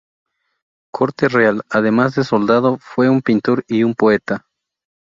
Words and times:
Corte-Real, 0.91 1.61
además 1.69 2.15
de 2.15 2.23
soldado, 2.23 2.77
fue 2.79 3.07
un 3.07 3.21
pintor 3.21 3.63
y 3.67 3.83
un 3.83 3.93
poeta. 3.93 4.47